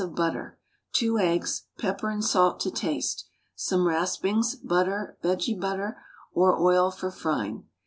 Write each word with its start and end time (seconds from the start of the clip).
of 0.03 0.15
butter, 0.15 0.57
2 0.93 1.19
eggs, 1.19 1.67
pepper 1.77 2.09
and 2.09 2.25
salt 2.25 2.59
to 2.59 2.71
taste, 2.71 3.27
some 3.53 3.85
raspings, 3.85 4.55
butter, 4.55 5.15
vege 5.23 5.59
butter 5.59 5.95
or 6.33 6.59
oil 6.59 6.89
for 6.89 7.11
frying. 7.11 7.65